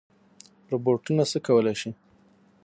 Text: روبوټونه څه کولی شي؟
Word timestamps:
روبوټونه 0.71 1.23
څه 1.31 1.37
کولی 1.47 1.75
شي؟ 1.81 1.91